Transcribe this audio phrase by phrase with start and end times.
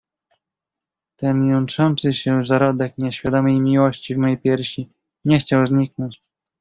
[1.17, 4.89] "Ten jątrzący się zarodek nieświadomej miłości w mej piersi
[5.25, 6.21] nie chciał zniknąć."